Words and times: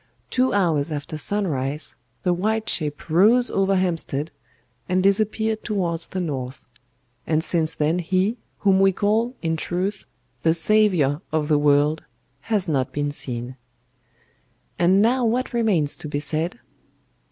Two 0.31 0.51
hours 0.51 0.91
after 0.91 1.15
sunrise 1.15 1.93
the 2.23 2.33
white 2.33 2.67
ship 2.67 3.07
rose 3.07 3.51
over 3.51 3.75
Hampstead 3.75 4.31
and 4.89 5.03
disappeared 5.03 5.63
towards 5.63 6.07
the 6.07 6.19
North; 6.19 6.65
and 7.27 7.43
since 7.43 7.75
then 7.75 7.99
he, 7.99 8.37
whom 8.61 8.79
we 8.79 8.91
call, 8.91 9.35
in 9.43 9.55
truth, 9.55 10.05
the 10.41 10.55
Saviour 10.55 11.21
of 11.31 11.49
the 11.49 11.59
world, 11.59 12.03
has 12.49 12.67
not 12.67 12.91
been 12.91 13.11
seen. 13.11 13.57
"And 14.79 15.03
now 15.03 15.23
what 15.23 15.53
remains 15.53 15.95
to 15.97 16.07
be 16.07 16.19
said? 16.19 16.59